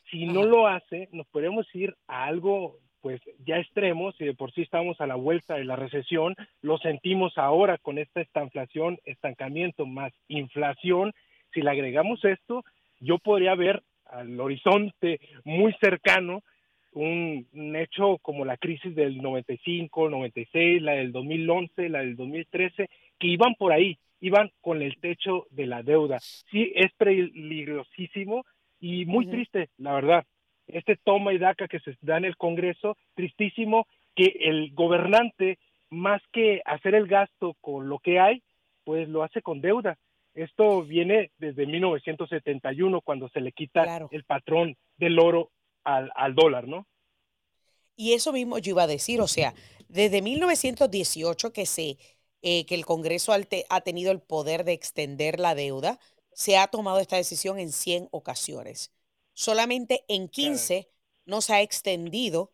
[0.10, 4.52] Si no lo hace, nos podemos ir a algo pues ya extremo, si de por
[4.52, 9.86] sí estamos a la vuelta de la recesión, lo sentimos ahora con esta estanflación, estancamiento
[9.86, 11.14] más inflación,
[11.54, 12.64] si le agregamos esto,
[13.00, 16.42] yo podría ver al horizonte muy cercano
[16.94, 22.90] un, hecho como la crisis del 95, 96, la del 2011, la del 2013,
[23.20, 26.18] que iban por ahí, iban con el techo de la deuda.
[26.50, 28.48] Sí, es peligrosísimo
[28.80, 30.26] y muy triste, la verdad.
[30.68, 36.22] Este toma y daca que se da en el Congreso, tristísimo que el gobernante, más
[36.32, 38.42] que hacer el gasto con lo que hay,
[38.84, 39.98] pues lo hace con deuda.
[40.34, 45.52] Esto viene desde 1971, cuando se le quita el patrón del oro
[45.84, 46.88] al, dólar, ¿no?
[47.96, 49.54] Y eso mismo yo iba a decir, o sea,
[49.88, 51.98] desde 1918 que, se,
[52.42, 56.00] eh, que el Congreso ha tenido el poder de extender la deuda,
[56.34, 58.92] se ha tomado esta decisión en 100 ocasiones.
[59.36, 60.90] Solamente en 15
[61.28, 62.52] no se ha extendido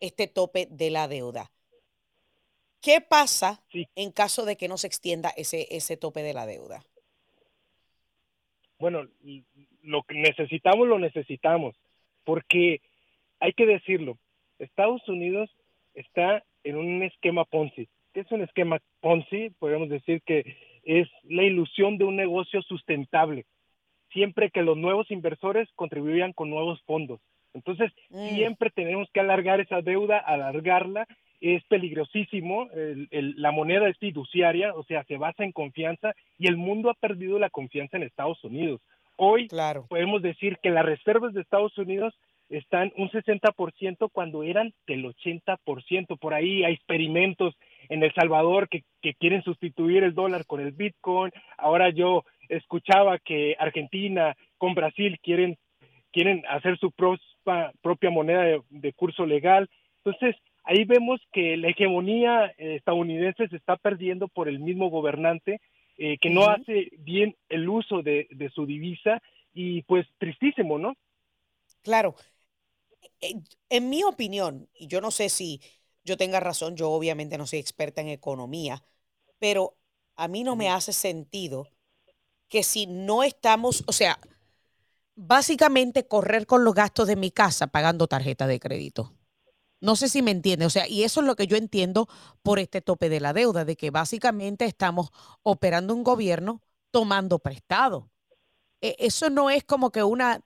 [0.00, 1.52] este tope de la deuda.
[2.80, 3.62] ¿Qué pasa
[3.94, 6.84] en caso de que no se extienda ese, ese tope de la deuda?
[8.82, 9.06] bueno,
[9.84, 11.76] lo que necesitamos lo necesitamos,
[12.24, 12.80] porque
[13.38, 14.18] hay que decirlo,
[14.58, 15.48] Estados Unidos
[15.94, 17.88] está en un esquema Ponzi.
[18.12, 19.50] ¿Qué es un esquema Ponzi?
[19.60, 23.46] Podríamos decir que es la ilusión de un negocio sustentable,
[24.12, 27.20] siempre que los nuevos inversores contribuyan con nuevos fondos.
[27.54, 28.28] Entonces, mm.
[28.28, 31.06] siempre tenemos que alargar esa deuda, alargarla
[31.42, 32.68] es peligrosísimo,
[33.10, 37.38] la moneda es fiduciaria, o sea, se basa en confianza y el mundo ha perdido
[37.40, 38.80] la confianza en Estados Unidos.
[39.16, 39.48] Hoy
[39.88, 42.14] podemos decir que las reservas de Estados Unidos
[42.48, 46.18] están un 60% cuando eran del 80%.
[46.18, 47.56] Por ahí hay experimentos
[47.88, 51.32] en El Salvador que, que quieren sustituir el dólar con el Bitcoin.
[51.58, 55.58] Ahora yo escuchaba que Argentina con Brasil quieren,
[56.12, 59.68] quieren hacer su propia moneda de, de curso legal.
[60.04, 65.60] Entonces, ahí vemos que la hegemonía eh, estadounidense se está perdiendo por el mismo gobernante
[65.98, 70.96] eh, que no hace bien el uso de, su divisa y pues tristísimo, ¿no?
[71.82, 72.14] Claro.
[73.20, 73.34] Eh,
[73.68, 75.60] en mi opinión, y yo no sé si
[76.04, 78.82] yo tenga razón, yo obviamente no soy experta en economía,
[79.38, 79.76] pero
[80.16, 81.68] a mí no me hace sentido
[82.52, 84.18] que si no estamos, o sea,
[85.16, 89.14] básicamente correr con los gastos de mi casa pagando tarjeta de crédito.
[89.80, 92.08] No sé si me entiende, o sea, y eso es lo que yo entiendo
[92.42, 95.12] por este tope de la deuda, de que básicamente estamos
[95.42, 96.60] operando un gobierno
[96.90, 98.10] tomando prestado.
[98.82, 100.42] E, eso no es como que una,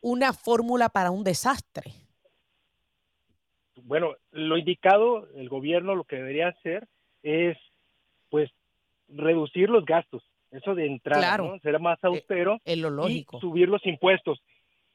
[0.00, 1.92] una fórmula para un desastre.
[3.82, 6.88] Bueno, lo indicado, el gobierno lo que debería hacer
[7.22, 7.58] es,
[8.30, 8.50] pues,
[9.08, 10.22] reducir los gastos.
[10.54, 11.58] Eso de entrada, ¿no?
[11.60, 14.40] Ser más e, austero lo y subir los impuestos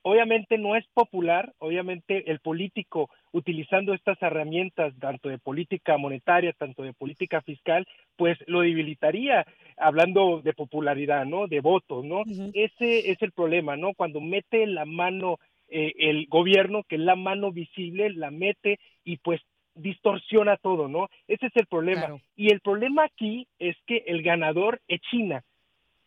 [0.01, 6.83] obviamente no es popular, obviamente el político utilizando estas herramientas tanto de política monetaria, tanto
[6.83, 9.45] de política fiscal, pues lo debilitaría
[9.77, 11.47] hablando de popularidad, ¿no?
[11.47, 12.23] De votos, ¿no?
[12.53, 13.93] Ese es el problema, ¿no?
[13.93, 15.37] Cuando mete la mano
[15.69, 19.41] eh, el gobierno, que es la mano visible, la mete y pues
[19.75, 21.09] distorsiona todo, ¿no?
[21.27, 22.17] Ese es el problema.
[22.35, 25.43] Y el problema aquí es que el ganador es China.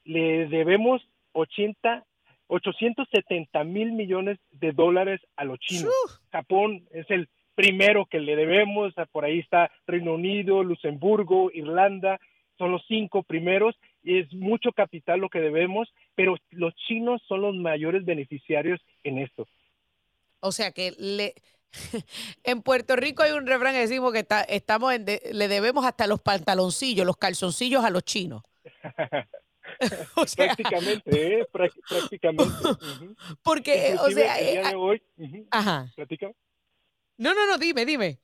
[0.05, 2.05] Le debemos 80
[2.49, 5.93] 870 mil millones de dólares a los chinos.
[6.31, 12.21] Japón es el primero que le debemos, por ahí está Reino Unido, Luxemburgo, Irlanda,
[12.59, 17.55] son los cinco primeros es mucho capital lo que debemos, pero los chinos son los
[17.55, 19.47] mayores beneficiarios en esto.
[20.41, 21.35] O sea que le,
[22.45, 27.07] en Puerto Rico hay un refrán que decimos que estamos le debemos hasta los pantaloncillos,
[27.07, 28.43] los calzoncillos a los chinos.
[30.37, 31.47] prácticamente, ¿eh?
[31.51, 32.45] prácticamente.
[33.43, 35.03] Porque, o sea, el día de hoy,
[35.51, 35.87] ajá.
[37.19, 38.19] No, no, no, dime, dime.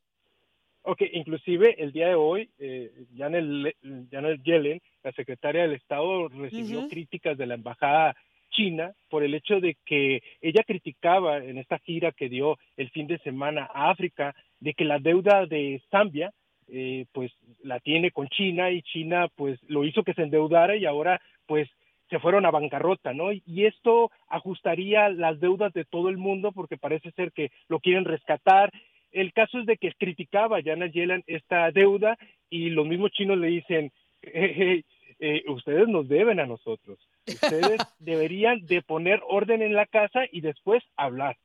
[0.83, 3.77] Ok, inclusive el día de hoy, eh, Janet,
[4.11, 8.17] Janet Yellen, la secretaria del Estado, recibió críticas de la embajada
[8.51, 13.07] China por el hecho de que ella criticaba en esta gira que dio el fin
[13.07, 16.33] de semana a África de que la deuda de Zambia
[16.69, 20.87] eh, pues la tiene con China y China pues lo hizo que se endeudara y
[20.87, 21.69] ahora pues
[22.11, 23.33] se fueron a bancarrota, ¿no?
[23.33, 28.05] Y esto ajustaría las deudas de todo el mundo porque parece ser que lo quieren
[28.05, 28.71] rescatar.
[29.13, 32.17] El caso es de que criticaba Janet Yellen esta deuda
[32.49, 36.99] y los mismos chinos le dicen, eh, ustedes nos deben a nosotros.
[37.27, 41.37] Ustedes deberían de poner orden en la casa y después hablar.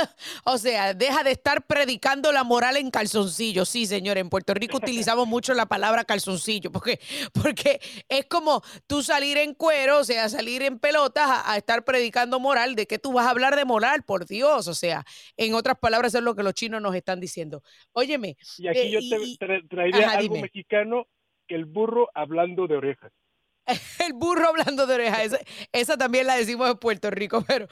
[0.44, 3.64] o sea, deja de estar predicando la moral en calzoncillo.
[3.64, 7.00] Sí, señor, en Puerto Rico utilizamos mucho la palabra calzoncillo, porque,
[7.32, 12.40] porque es como tú salir en cuero, o sea, salir en pelotas a, estar predicando
[12.40, 12.74] moral.
[12.74, 14.02] ¿De qué tú vas a hablar de moral?
[14.02, 15.04] Por Dios, o sea,
[15.36, 17.62] en otras palabras es lo que los chinos nos están diciendo.
[17.92, 18.36] Óyeme.
[18.58, 19.00] Y aquí eh, yo
[19.38, 21.06] te traería algo mexicano,
[21.48, 23.12] el burro hablando de orejas.
[24.06, 25.38] El burro hablando de orejas.
[25.72, 27.68] Esa, también la decimos en Puerto Rico, pero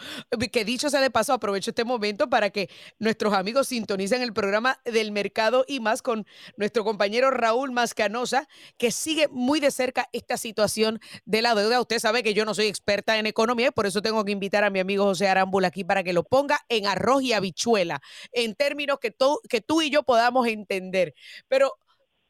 [0.53, 4.81] que dicho sea de paso, aprovecho este momento para que nuestros amigos sintonicen el programa
[4.85, 10.37] del mercado y más con nuestro compañero Raúl Mascanosa, que sigue muy de cerca esta
[10.37, 11.81] situación de la deuda.
[11.81, 14.65] Usted sabe que yo no soy experta en economía y por eso tengo que invitar
[14.65, 18.01] a mi amigo José Arámbula aquí para que lo ponga en arroz y habichuela,
[18.33, 19.15] en términos que,
[19.49, 21.15] que tú y yo podamos entender.
[21.49, 21.75] Pero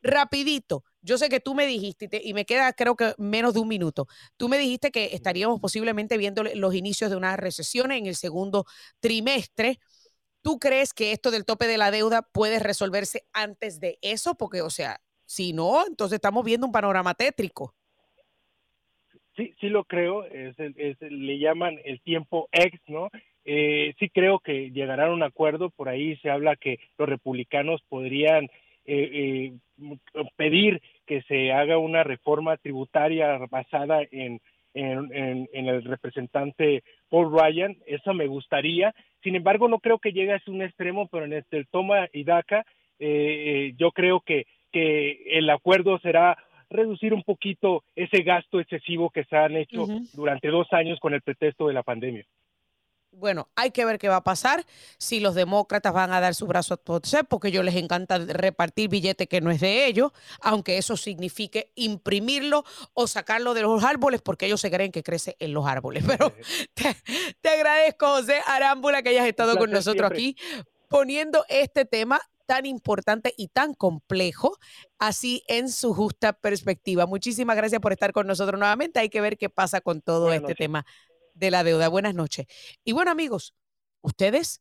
[0.03, 3.69] rapidito, yo sé que tú me dijiste, y, me queda creo que menos de un
[3.69, 8.15] minuto, tú me dijiste que estaríamos posiblemente viendo los inicios de una recesión en el
[8.15, 8.67] segundo
[9.01, 9.79] trimestre.
[10.43, 14.35] ¿Tú crees que esto del tope de la deuda puede resolverse antes de eso?
[14.37, 17.75] Porque, o sea, si no, entonces estamos viendo un panorama tétrico.
[19.35, 23.09] Sí, sí lo creo, le llaman el tiempo ex, ¿no?
[23.45, 27.81] Eh, sí creo que llegarán a un acuerdo, por ahí se habla que los republicanos
[27.89, 28.49] podrían
[28.91, 29.97] eh, eh,
[30.37, 34.41] pedir que se haga una reforma tributaria basada en,
[34.73, 38.95] en, el representante Paul Ryan, eso me gustaría.
[39.23, 42.25] Sin embargo, no creo que llegue a un extremo, pero en este, el toma y
[42.25, 42.65] DACA,
[42.99, 46.39] eh, yo creo que, que el acuerdo será
[46.71, 51.21] reducir un poquito ese gasto excesivo que se han hecho durante dos años con el
[51.21, 52.25] pretexto de la pandemia.
[53.19, 54.65] Bueno, hay que ver qué va a pasar,
[54.97, 58.89] si los demócratas van a dar su brazo a torcer, porque ellos les encanta repartir
[58.89, 64.23] billete que no es de ellos, aunque eso signifique imprimirlo o sacarlo de los árboles,
[64.23, 66.05] porque ellos se creen que crece en los árboles.
[66.07, 66.33] Pero
[67.43, 70.37] te, agradezco, José Arámbula, que hayas estado con nosotros aquí
[70.89, 74.57] poniendo este tema tan importante y tan complejo,
[74.99, 77.05] así en su justa perspectiva.
[77.05, 79.01] Muchísimas gracias por estar con nosotros nuevamente.
[79.01, 80.87] Hay que ver qué pasa con todo este tema
[81.39, 81.89] de la deuda.
[81.89, 82.47] Buenas noches.
[82.85, 83.55] Y bueno, amigos,
[84.03, 84.61] ustedes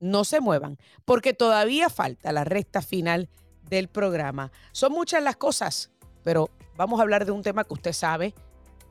[0.00, 3.28] no se muevan porque todavía falta la recta final
[3.68, 4.52] del programa.
[4.72, 5.90] Son muchas las cosas,
[6.22, 8.34] pero vamos a hablar de un tema que usted sabe,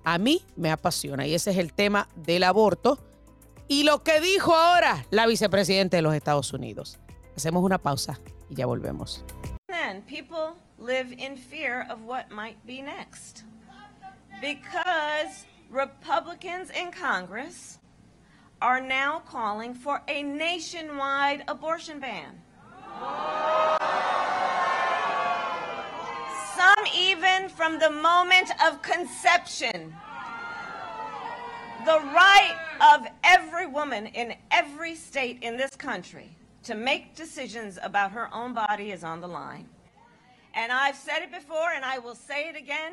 [0.03, 2.97] a mí me apasiona y ese es el tema del aborto
[3.67, 6.97] y lo que dijo ahora la vicepresidenta de los Estados Unidos.
[7.35, 9.23] Hacemos una pausa y ya volvemos.
[10.07, 13.43] people live in fear of what might be next.
[14.41, 17.79] Because Republicans in Congress
[18.61, 22.41] are now calling for a nationwide abortion ban.
[26.57, 29.95] Some even from the moment of conception.
[31.85, 32.57] The right
[32.93, 38.53] of every woman in every state in this country to make decisions about her own
[38.53, 39.69] body is on the line.
[40.53, 42.91] And I've said it before and I will say it again.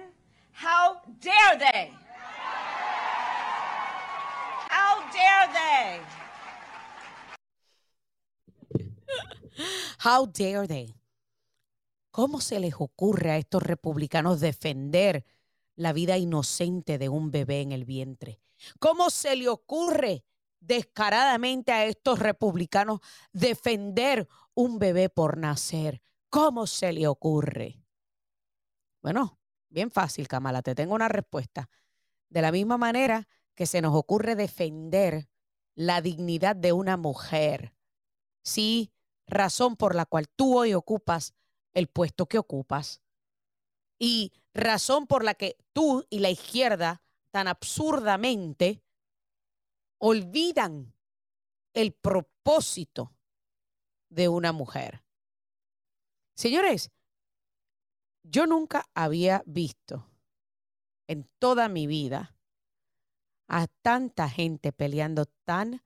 [0.52, 1.90] How dare they?
[5.12, 6.00] Dare they?
[10.04, 10.94] How dare they?
[12.10, 15.24] ¿Cómo se les ocurre a estos republicanos defender
[15.76, 18.40] la vida inocente de un bebé en el vientre?
[18.80, 20.24] ¿Cómo se le ocurre
[20.60, 23.00] descaradamente a estos republicanos
[23.32, 26.02] defender un bebé por nacer?
[26.28, 27.84] ¿Cómo se le ocurre?
[29.00, 29.38] Bueno,
[29.68, 31.70] bien fácil, Kamala, te tengo una respuesta.
[32.28, 33.28] De la misma manera
[33.58, 35.28] que se nos ocurre defender
[35.74, 37.74] la dignidad de una mujer.
[38.44, 38.92] Sí,
[39.26, 41.34] razón por la cual tú hoy ocupas
[41.74, 43.02] el puesto que ocupas.
[43.98, 47.02] Y razón por la que tú y la izquierda
[47.32, 48.80] tan absurdamente
[49.98, 50.94] olvidan
[51.74, 53.12] el propósito
[54.08, 55.02] de una mujer.
[56.36, 56.92] Señores,
[58.22, 60.08] yo nunca había visto
[61.08, 62.37] en toda mi vida
[63.48, 65.82] a tanta gente peleando tan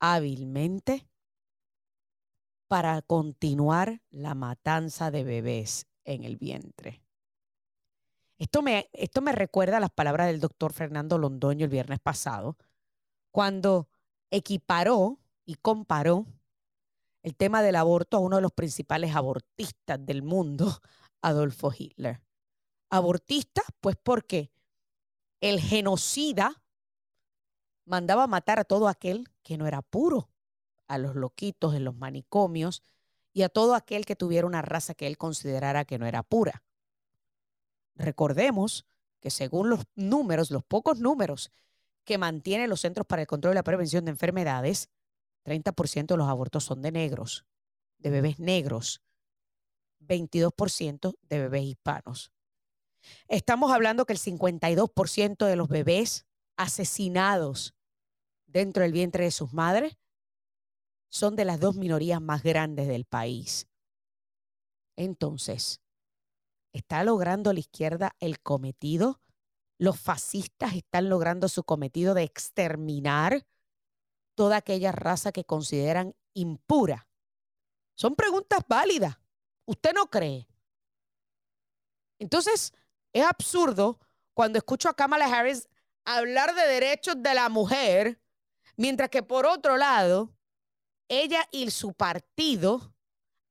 [0.00, 1.06] hábilmente
[2.66, 7.02] para continuar la matanza de bebés en el vientre.
[8.38, 12.56] Esto me, esto me recuerda a las palabras del doctor Fernando Londoño el viernes pasado,
[13.30, 13.88] cuando
[14.30, 16.26] equiparó y comparó
[17.22, 20.80] el tema del aborto a uno de los principales abortistas del mundo,
[21.22, 22.20] Adolfo Hitler.
[22.90, 24.50] Abortista, pues porque
[25.40, 26.61] el genocida
[27.84, 30.28] mandaba matar a todo aquel que no era puro,
[30.88, 32.82] a los loquitos en los manicomios
[33.32, 36.62] y a todo aquel que tuviera una raza que él considerara que no era pura.
[37.94, 38.86] Recordemos
[39.20, 41.52] que según los números, los pocos números
[42.04, 44.88] que mantienen los Centros para el Control y la Prevención de Enfermedades,
[45.44, 47.44] 30% de los abortos son de negros,
[47.98, 49.00] de bebés negros,
[50.00, 52.32] 22% de bebés hispanos.
[53.28, 56.26] Estamos hablando que el 52% de los bebés
[56.56, 57.74] asesinados
[58.46, 59.98] dentro del vientre de sus madres
[61.08, 63.68] son de las dos minorías más grandes del país.
[64.96, 65.80] Entonces,
[66.72, 69.20] ¿está logrando la izquierda el cometido?
[69.78, 73.46] ¿Los fascistas están logrando su cometido de exterminar
[74.34, 77.08] toda aquella raza que consideran impura?
[77.94, 79.18] Son preguntas válidas.
[79.66, 80.48] ¿Usted no cree?
[82.18, 82.72] Entonces,
[83.12, 83.98] es absurdo
[84.34, 85.68] cuando escucho a Kamala Harris
[86.04, 88.20] hablar de derechos de la mujer,
[88.76, 90.34] mientras que por otro lado,
[91.08, 92.94] ella y su partido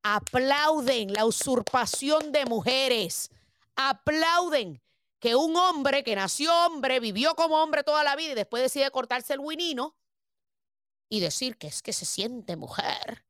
[0.03, 3.29] aplauden la usurpación de mujeres,
[3.75, 4.81] aplauden
[5.19, 8.89] que un hombre que nació hombre, vivió como hombre toda la vida y después decide
[8.89, 9.95] cortarse el winino
[11.09, 13.25] y decir que es que se siente mujer,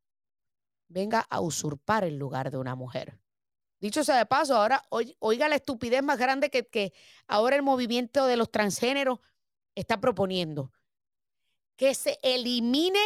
[0.87, 3.20] venga a usurpar el lugar de una mujer.
[3.81, 6.93] Dicho sea de paso, ahora oiga la estupidez más grande que,
[7.27, 9.19] ahora el movimiento de los transgéneros
[9.73, 10.71] está proponiendo.
[11.75, 12.99] Que se elimine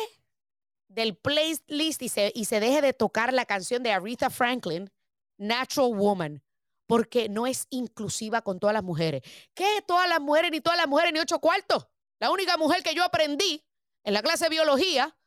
[0.89, 4.91] del playlist y se, y se deje de tocar la canción de Aretha Franklin,
[5.37, 6.43] Natural Woman,
[6.87, 9.21] porque no es inclusiva con todas las mujeres.
[9.53, 9.81] ¿Qué?
[9.87, 11.87] Todas las mujeres, ni todas las mujeres, ni ocho cuartos.
[12.19, 13.63] La única mujer que yo aprendí
[14.03, 15.17] en la clase de biología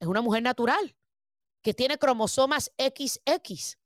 [0.00, 0.96] es una mujer natural,
[1.60, 3.76] que tiene cromosomas XX.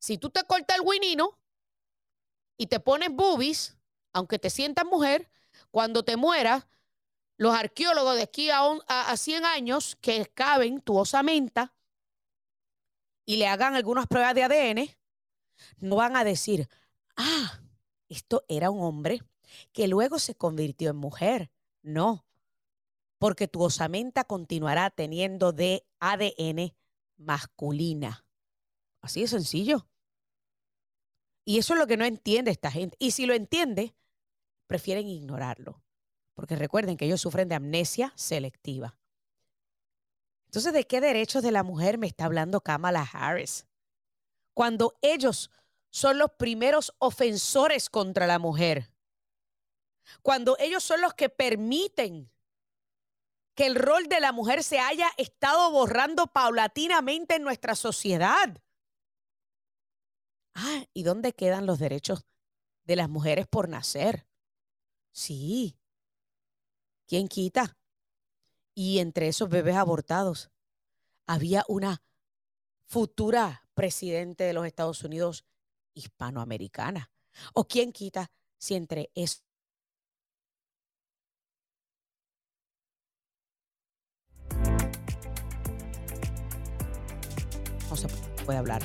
[0.00, 1.38] Si tú te cortas el winino
[2.56, 3.76] y te pones boobies,
[4.12, 5.30] aunque te sientas mujer,
[5.70, 6.66] cuando te mueras,
[7.36, 11.74] los arqueólogos de aquí a, a, 100 años que excaven tu osamenta
[13.24, 14.96] y le hagan algunas pruebas de ADN,
[15.78, 16.68] no van a decir,
[17.16, 17.60] ah,
[18.08, 19.22] esto era un hombre
[19.72, 21.50] que luego se convirtió en mujer.
[21.82, 22.26] No,
[23.18, 26.74] porque tu osamenta continuará teniendo de ADN
[27.16, 28.24] masculina.
[29.00, 29.86] Así de sencillo.
[31.44, 32.96] Y eso es lo que no entiende esta gente.
[33.00, 33.94] Y si lo entiende,
[34.66, 35.82] prefieren ignorarlo.
[36.34, 38.96] Porque recuerden que ellos sufren de amnesia selectiva.
[40.46, 43.66] Entonces, ¿de qué derechos de la mujer me está hablando Kamala Harris?
[44.54, 45.50] Cuando ellos
[45.90, 48.92] son los primeros ofensores contra la mujer.
[50.22, 52.30] Cuando ellos son los que permiten
[53.54, 58.60] que el rol de la mujer se haya estado borrando paulatinamente en nuestra sociedad.
[60.62, 62.26] Ah, ¿y dónde quedan los derechos
[62.84, 64.26] de las mujeres por nacer?
[65.10, 65.78] Sí.
[67.06, 67.78] ¿Quién quita?
[68.74, 70.50] Y entre esos bebés abortados
[71.26, 72.02] había una
[72.84, 75.46] futura presidente de los Estados Unidos
[75.94, 77.10] hispanoamericana.
[77.54, 79.42] ¿O quién quita si entre esos
[87.88, 88.08] no se
[88.44, 88.82] puede hablar?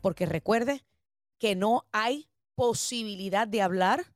[0.00, 0.84] Porque recuerde
[1.38, 4.14] que no hay posibilidad de hablar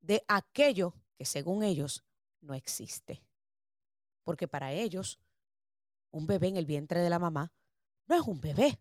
[0.00, 2.04] de aquello que según ellos
[2.40, 3.22] no existe.
[4.22, 5.18] Porque para ellos,
[6.10, 7.52] un bebé en el vientre de la mamá
[8.06, 8.80] no es un bebé,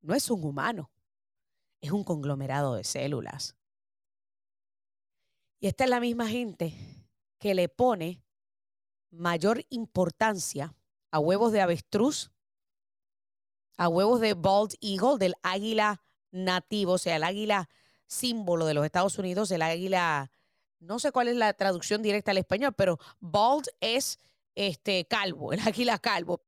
[0.00, 0.90] no es un humano,
[1.80, 3.56] es un conglomerado de células.
[5.58, 6.74] Y esta es la misma gente
[7.38, 8.22] que le pone
[9.10, 10.74] mayor importancia
[11.10, 12.30] a huevos de avestruz
[13.80, 16.02] a huevos de bald eagle, del águila
[16.32, 17.70] nativo, o sea, el águila
[18.06, 20.30] símbolo de los Estados Unidos, el águila,
[20.80, 24.18] no sé cuál es la traducción directa al español, pero bald es
[24.54, 26.42] este calvo, el águila calvo.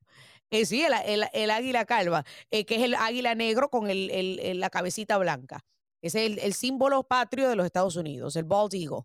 [0.50, 5.64] Eh, sí, el, águila calva, eh, que es el águila negro con la cabecita blanca.
[6.02, 9.04] es el, el símbolo patrio de los Estados Unidos, el bald eagle.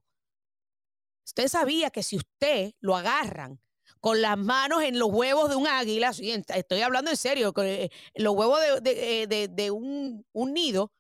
[1.26, 3.62] Usted sabía que si usted lo agarran
[4.00, 8.36] con las manos en los huevos de un águila, estoy hablando en serio, eh, los
[8.36, 10.92] huevos de, de, de, un, un nido,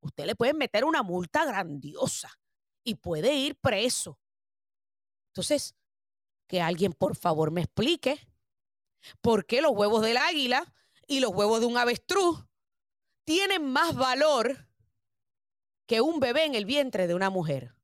[0.00, 2.30] usted le puede meter una multa grandiosa
[2.84, 4.18] y puede ir preso.
[5.30, 5.74] Entonces,
[6.48, 8.28] que alguien por favor me explique
[9.20, 10.74] por qué los huevos del águila
[11.06, 12.44] y los huevos de un avestruz
[13.24, 14.68] tienen más valor
[15.86, 17.74] que un bebé en el vientre de una mujer.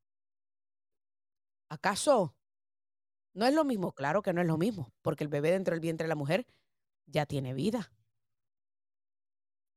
[1.71, 2.38] ¿Acaso
[3.35, 3.93] no es lo mismo?
[3.93, 6.47] Claro que no es lo mismo, porque el bebé dentro del vientre de la mujer
[7.07, 7.93] ya tiene vida.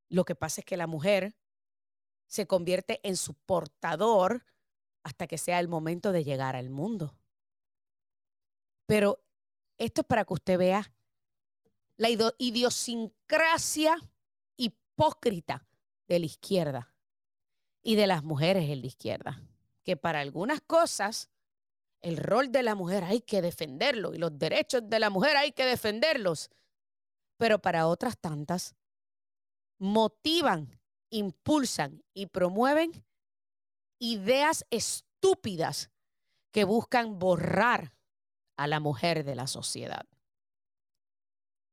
[0.10, 1.36] Lo que pasa es que la mujer
[2.28, 4.46] se convierte en su portador
[5.04, 7.18] hasta que sea el momento de llegar al mundo.
[8.86, 9.24] Pero
[9.78, 10.94] esto es para que usted vea
[11.98, 13.98] la idiosincrasia
[14.58, 15.68] hipócrita
[16.08, 16.94] de la izquierda
[17.82, 19.42] y de las mujeres en la izquierda,
[19.84, 21.30] que para algunas cosas
[22.02, 25.52] el rol de la mujer hay que defenderlo y los derechos de la mujer hay
[25.52, 26.50] que defenderlos,
[27.38, 28.76] pero para otras tantas
[29.78, 30.80] motivan,
[31.10, 33.06] impulsan y promueven
[34.00, 35.92] ideas estúpidas
[36.52, 37.94] que buscan borrar
[38.58, 40.06] a la mujer de la sociedad.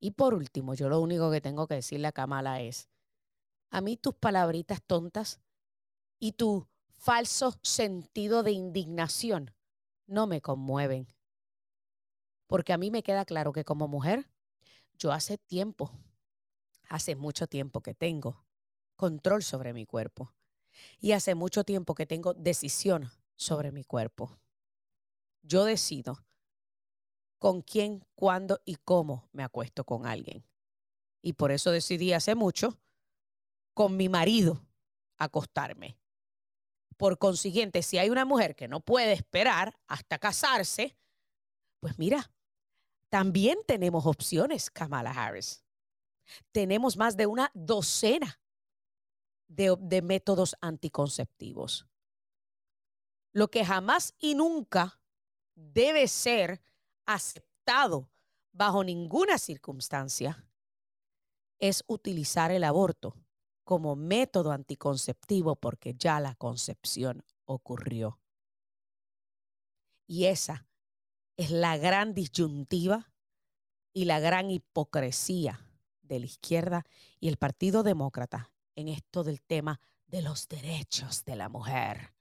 [0.00, 2.88] Y por último, yo lo único que tengo que decirle a Kamala es,
[3.70, 5.40] a mí tus palabritas tontas
[6.18, 9.54] y tu falso sentido de indignación
[10.08, 11.06] no me conmueven.
[12.48, 14.28] Porque a mí me queda claro que como mujer,
[14.98, 15.92] yo hace tiempo,
[16.88, 18.44] hace mucho tiempo que tengo
[18.96, 20.34] control sobre mi cuerpo.
[20.98, 24.38] Y hace mucho tiempo que tengo decisión sobre mi cuerpo.
[25.42, 26.24] Yo decido
[27.38, 30.44] con quién, cuándo y cómo me acuesto con alguien.
[31.22, 32.78] Y por eso decidí hace mucho
[33.74, 34.64] con mi marido
[35.18, 35.98] acostarme.
[36.98, 40.96] Por consiguiente, si hay una mujer que no puede esperar hasta casarse,
[41.80, 42.32] pues mira,
[43.08, 45.64] también tenemos opciones, Kamala Harris.
[46.52, 48.40] Tenemos más de una docena
[49.46, 51.86] de, de métodos anticonceptivos.
[53.32, 55.00] Lo que jamás y nunca
[55.54, 56.60] debe ser
[57.06, 58.10] aceptado
[58.52, 60.44] bajo ninguna circunstancia
[61.60, 63.14] es utilizar el aborto
[63.68, 68.18] como método anticonceptivo porque ya la concepción ocurrió.
[70.06, 70.66] Y esa
[71.36, 73.12] es la gran disyuntiva
[73.92, 75.68] y la gran hipocresía
[76.00, 76.86] de la izquierda
[77.20, 82.14] y el Partido Demócrata en esto del tema de los derechos de la mujer.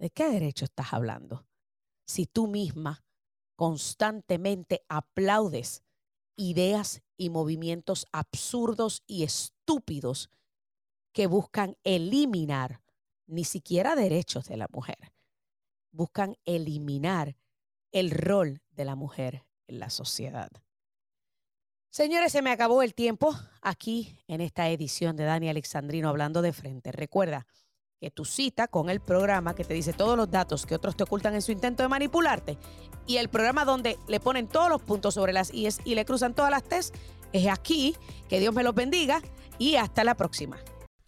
[0.00, 1.46] ¿De qué derecho estás hablando?
[2.08, 3.04] Si tú misma
[3.54, 5.84] constantemente aplaudes
[6.34, 10.28] ideas y movimientos absurdos y estúpidos
[11.12, 12.80] que buscan eliminar
[13.26, 15.12] ni siquiera derechos de la mujer,
[15.92, 17.36] buscan eliminar
[17.92, 20.50] el rol de la mujer en la sociedad.
[21.90, 26.52] Señores, se me acabó el tiempo aquí en esta edición de Dani Alexandrino hablando de
[26.52, 26.92] frente.
[26.92, 27.46] Recuerda,
[28.00, 31.02] que tu cita con el programa que te dice todos los datos que otros te
[31.04, 32.56] ocultan en su intento de manipularte
[33.06, 36.34] y el programa donde le ponen todos los puntos sobre las IES y le cruzan
[36.34, 36.92] todas las T's
[37.32, 37.94] es aquí.
[38.28, 39.20] Que Dios me los bendiga
[39.58, 40.56] y hasta la próxima.